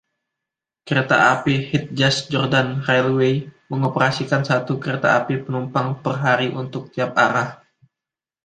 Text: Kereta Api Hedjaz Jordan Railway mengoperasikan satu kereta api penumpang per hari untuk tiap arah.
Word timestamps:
Kereta 0.87 1.17
Api 1.37 1.53
Hedjaz 1.69 2.15
Jordan 2.31 2.67
Railway 2.87 3.35
mengoperasikan 3.71 4.41
satu 4.49 4.73
kereta 4.83 5.09
api 5.21 5.35
penumpang 5.45 5.87
per 6.03 6.15
hari 6.25 6.47
untuk 6.61 6.83
tiap 6.93 7.11
arah. 7.25 7.49